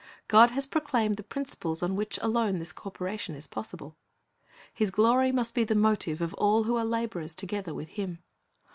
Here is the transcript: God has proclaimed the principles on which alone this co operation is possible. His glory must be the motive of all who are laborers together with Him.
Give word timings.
God 0.27 0.49
has 0.49 0.65
proclaimed 0.65 1.17
the 1.17 1.21
principles 1.23 1.83
on 1.83 1.95
which 1.95 2.17
alone 2.23 2.57
this 2.57 2.73
co 2.73 2.87
operation 2.87 3.35
is 3.35 3.45
possible. 3.45 3.97
His 4.73 4.89
glory 4.89 5.31
must 5.31 5.53
be 5.53 5.63
the 5.63 5.75
motive 5.75 6.21
of 6.21 6.33
all 6.39 6.63
who 6.63 6.75
are 6.75 6.83
laborers 6.85 7.35
together 7.35 7.75
with 7.75 7.89
Him. 7.89 8.23